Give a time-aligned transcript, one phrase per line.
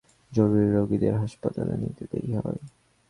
[0.31, 2.61] জরুরি রোগীদের হাসপাতালে নিতে দেরি হয়।